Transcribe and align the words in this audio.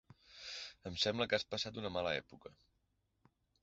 Em 0.91 0.97
sembla 1.03 1.29
que 1.33 1.39
has 1.39 1.47
passat 1.53 1.79
una 1.85 1.95
mala 2.01 2.19
època. 2.25 2.59